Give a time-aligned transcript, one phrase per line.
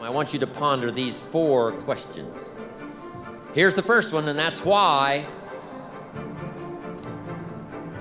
[0.00, 2.54] I want you to ponder these four questions.
[3.52, 5.26] Here's the first one, and that's why.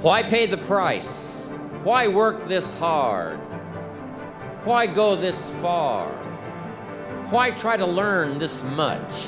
[0.02, 1.45] Why pay the price?
[1.84, 3.38] Why work this hard?
[4.63, 6.08] Why go this far?
[7.31, 9.25] Why try to learn this much?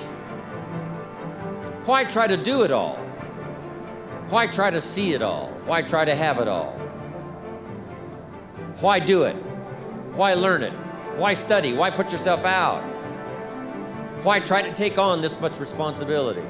[1.86, 2.96] Why try to do it all?
[4.30, 5.48] Why try to see it all?
[5.66, 6.72] Why try to have it all?
[8.80, 9.36] Why do it?
[10.14, 10.81] Why learn it?
[11.18, 11.74] Why study?
[11.74, 12.82] Why put yourself out?
[14.24, 16.42] Why try to take on this much responsibility?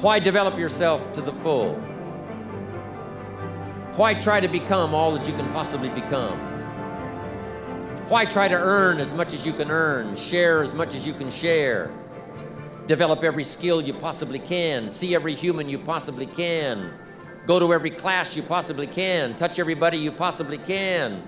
[0.00, 1.74] Why develop yourself to the full?
[3.96, 6.38] Why try to become all that you can possibly become?
[8.08, 11.12] Why try to earn as much as you can earn, share as much as you
[11.12, 11.90] can share,
[12.86, 16.92] develop every skill you possibly can, see every human you possibly can,
[17.46, 21.22] go to every class you possibly can, touch everybody you possibly can?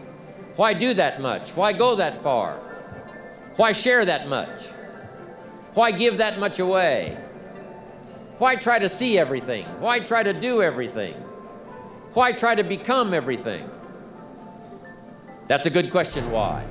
[0.56, 1.50] Why do that much?
[1.50, 2.58] Why go that far?
[3.56, 4.66] Why share that much?
[5.74, 7.18] Why give that much away?
[8.38, 9.66] Why try to see everything?
[9.80, 11.14] Why try to do everything?
[12.14, 13.68] Why try to become everything?
[15.46, 16.64] That's a good question, why?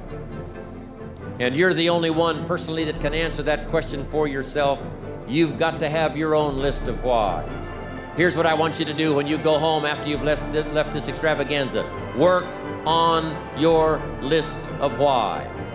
[1.40, 4.82] And you're the only one personally that can answer that question for yourself.
[5.28, 7.72] You've got to have your own list of whys.
[8.16, 11.10] Here's what I want you to do when you go home after you've left, this
[11.10, 11.84] extravaganza
[12.16, 12.46] work
[12.86, 15.74] on your list of whys.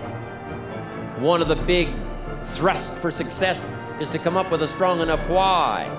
[1.18, 1.88] One of the big
[2.40, 5.90] thrusts for success is to come up with a strong enough why.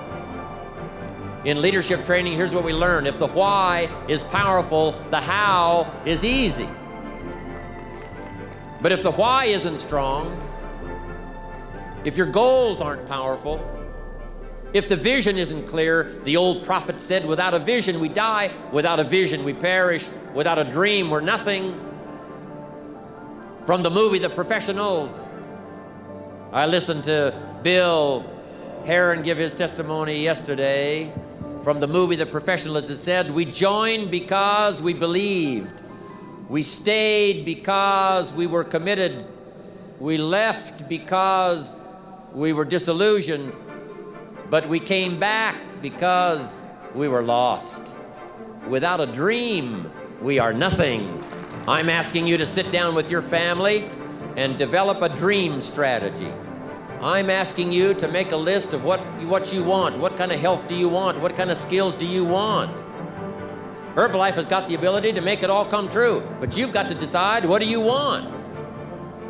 [1.44, 6.24] In leadership training, here's what we learn if the why is powerful, the how is
[6.24, 6.68] easy.
[8.80, 10.40] But if the why isn't strong,
[12.02, 13.58] if your goals aren't powerful,
[14.72, 19.00] if the vision isn't clear, the old prophet said, without a vision we die, without
[19.00, 21.78] a vision we perish, without a dream we're nothing.
[23.66, 25.34] From the movie The Professionals,
[26.52, 28.24] I listened to Bill
[28.84, 31.12] Heron give his testimony yesterday.
[31.62, 35.82] From the movie The Professionals, it said, We joined because we believed.
[36.48, 39.26] We stayed because we were committed.
[39.98, 41.78] We left because
[42.32, 43.54] we were disillusioned.
[44.50, 46.60] But we came back because
[46.92, 47.94] we were lost.
[48.68, 49.88] Without a dream,
[50.20, 51.22] we are nothing.
[51.68, 53.88] I'm asking you to sit down with your family
[54.36, 56.32] and develop a dream strategy.
[57.00, 59.98] I'm asking you to make a list of what, what you want.
[59.98, 61.20] What kind of health do you want?
[61.20, 62.76] What kind of skills do you want?
[63.94, 66.94] Herbalife has got the ability to make it all come true, but you've got to
[66.94, 68.28] decide what do you want?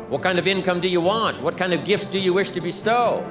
[0.09, 1.41] What kind of income do you want?
[1.43, 3.23] What kind of gifts do you wish to bestow?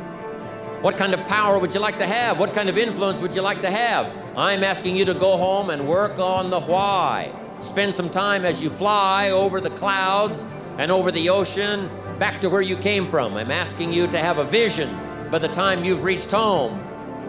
[0.80, 2.38] What kind of power would you like to have?
[2.38, 4.10] What kind of influence would you like to have?
[4.34, 7.34] I'm asking you to go home and work on the why.
[7.60, 10.48] Spend some time as you fly over the clouds
[10.78, 13.34] and over the ocean back to where you came from.
[13.34, 14.98] I'm asking you to have a vision
[15.30, 16.80] by the time you've reached home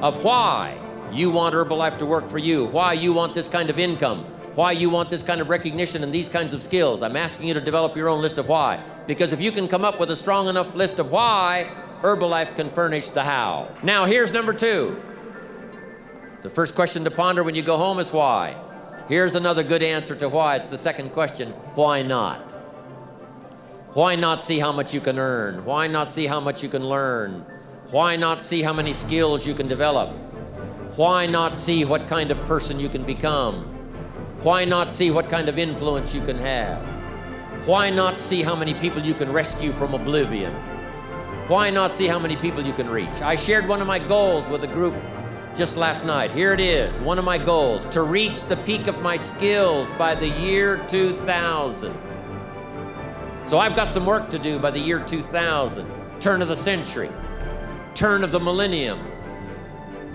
[0.01, 0.78] of why
[1.12, 4.23] you want Herbalife to work for you, why you want this kind of income,
[4.56, 7.03] why you want this kind of recognition and these kinds of skills.
[7.03, 8.81] I'm asking you to develop your own list of why.
[9.07, 11.69] Because if you can come up with a strong enough list of why,
[12.01, 13.69] Herbalife can furnish the how.
[13.84, 15.01] Now, here's number two.
[16.41, 18.56] The first question to ponder when you go home is why.
[19.07, 20.56] Here's another good answer to why.
[20.56, 22.51] It's the second question why not?
[23.94, 25.63] Why not see how much you can earn?
[25.65, 27.45] Why not see how much you can learn?
[27.92, 30.09] Why not see how many skills you can develop?
[30.95, 33.65] Why not see what kind of person you can become?
[34.44, 36.83] Why not see what kind of influence you can have?
[37.68, 40.56] Why not see how many people you can rescue from oblivion?
[41.51, 43.21] Why not see how many people you can reach?
[43.21, 44.95] I shared one of my goals with a group
[45.53, 46.31] just last night.
[46.31, 50.15] Here it is one of my goals to reach the peak of my skills by
[50.15, 51.94] the year 2000.
[53.44, 55.86] So I've got some work to do by the year 2000,
[56.21, 57.09] turn of the century,
[57.95, 59.06] turn of the millennium.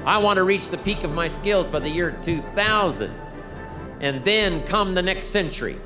[0.07, 3.15] I want to reach the peak of my skills by the year 2000.
[4.01, 5.77] And then come the next century.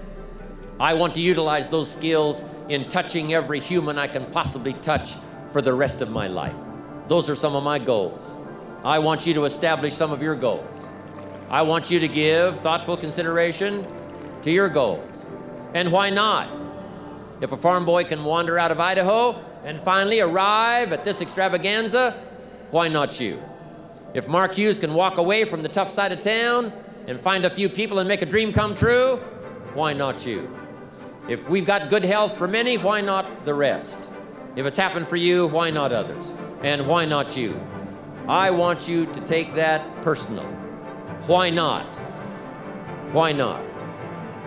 [0.79, 5.17] I want to utilize those skills in touching every human I can possibly touch
[5.52, 6.56] for the rest of my life.
[7.06, 8.37] Those are some of my goals.
[8.85, 10.88] I want you to establish some of your goals.
[11.50, 13.87] I want you to give thoughtful consideration
[14.43, 15.26] to your goals.
[15.75, 16.49] And why not?
[17.41, 22.12] If a farm boy can wander out of Idaho and finally arrive at this extravaganza,
[22.70, 23.43] why not you?
[24.14, 26.73] If Mark Hughes can walk away from the tough side of town
[27.06, 29.17] and find a few people and make a dream come true,
[29.75, 30.55] why not you?
[31.29, 34.00] If we've got good health for many, why not the rest?
[34.56, 36.35] If it's happened for you, why not others?
[36.62, 37.61] And why not you?
[38.29, 40.44] I want you to take that personal.
[41.26, 41.87] Why not?
[43.12, 43.64] Why not?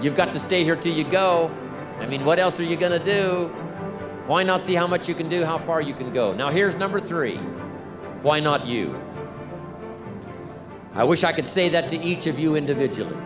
[0.01, 1.49] You've got to stay here till you go.
[1.99, 3.47] I mean, what else are you going to do?
[4.27, 6.33] Why not see how much you can do, how far you can go?
[6.33, 7.37] Now, here's number three.
[8.21, 8.99] Why not you?
[10.93, 13.17] I wish I could say that to each of you individually,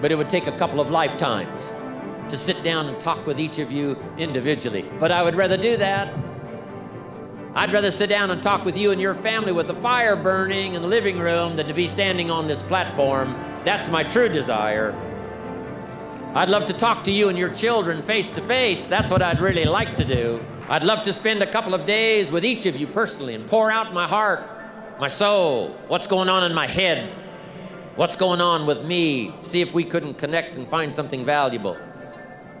[0.00, 1.72] but it would take a couple of lifetimes
[2.30, 4.84] to sit down and talk with each of you individually.
[4.98, 6.14] But I would rather do that.
[7.56, 10.74] I'd rather sit down and talk with you and your family with the fire burning
[10.74, 13.34] in the living room than to be standing on this platform.
[13.64, 14.92] That's my true desire.
[16.34, 18.86] I'd love to talk to you and your children face to face.
[18.86, 20.40] That's what I'd really like to do.
[20.68, 23.70] I'd love to spend a couple of days with each of you personally and pour
[23.70, 24.42] out my heart,
[24.98, 27.14] my soul, what's going on in my head,
[27.94, 31.76] what's going on with me, see if we couldn't connect and find something valuable.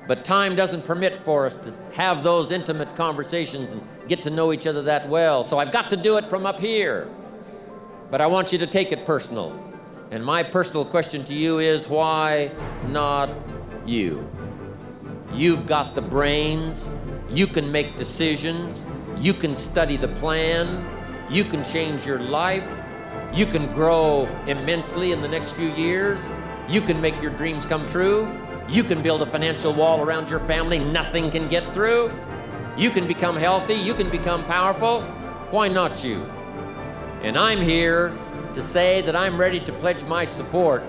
[0.06, 4.52] But time doesn't permit for us to have those intimate conversations and get to know
[4.52, 5.44] each other that well.
[5.44, 7.08] So I've got to do it from up here.
[8.10, 9.58] But I want you to take it personal.
[10.10, 12.52] And my personal question to you is why
[12.88, 13.30] not
[13.86, 14.28] you.
[15.32, 16.92] You've got the brains,
[17.28, 18.86] you can make decisions,
[19.18, 20.86] you can study the plan,
[21.28, 22.68] you can change your life,
[23.32, 26.30] you can grow immensely in the next few years,
[26.68, 28.26] you can make your dreams come true,
[28.68, 32.10] you can build a financial wall around your family nothing can get through,
[32.76, 35.02] you can become healthy, you can become powerful.
[35.50, 36.22] Why not you?
[37.22, 38.16] And I'm here
[38.54, 40.82] to say that I'm ready to pledge my support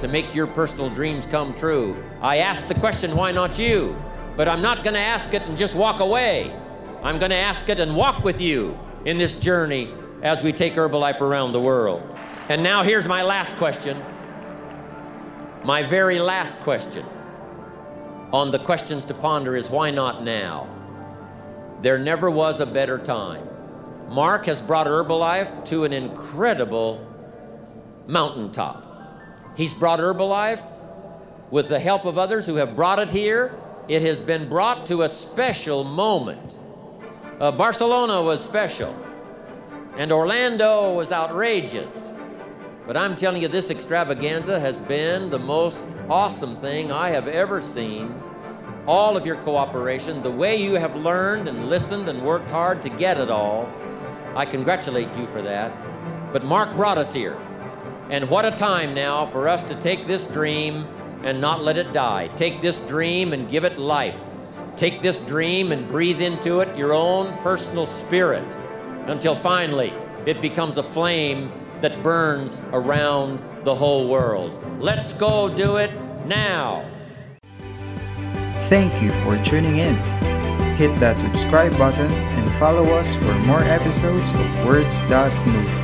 [0.00, 1.96] to make your personal dreams come true.
[2.20, 3.96] I ask the question, why not you?
[4.36, 6.54] But I'm not going to ask it and just walk away.
[7.02, 9.92] I'm going to ask it and walk with you in this journey
[10.22, 12.02] as we take Herbalife around the world.
[12.48, 14.02] And now here's my last question.
[15.64, 17.04] My very last question
[18.32, 20.68] on the questions to ponder is why not now?
[21.82, 23.46] There never was a better time.
[24.08, 27.06] Mark has brought Herbalife to an incredible
[28.06, 28.86] mountaintop.
[29.56, 30.62] He's brought Herbalife
[31.50, 33.54] with the help of others who have brought it here.
[33.88, 36.58] It has been brought to a special moment.
[37.40, 38.94] Uh, Barcelona was special,
[39.96, 42.09] and Orlando was outrageous.
[42.90, 47.60] But I'm telling you, this extravaganza has been the most awesome thing I have ever
[47.60, 48.20] seen.
[48.84, 52.88] All of your cooperation, the way you have learned and listened and worked hard to
[52.88, 53.72] get it all,
[54.34, 55.72] I congratulate you for that.
[56.32, 57.38] But Mark brought us here.
[58.10, 60.84] And what a time now for us to take this dream
[61.22, 62.26] and not let it die.
[62.34, 64.20] Take this dream and give it life.
[64.74, 68.56] Take this dream and breathe into it your own personal spirit
[69.06, 69.92] until finally
[70.26, 74.62] it becomes a flame that burns around the whole world.
[74.80, 75.90] Let's go do it
[76.26, 76.84] now.
[78.68, 79.96] Thank you for tuning in.
[80.76, 85.79] Hit that subscribe button and follow us for more episodes of Words That Move.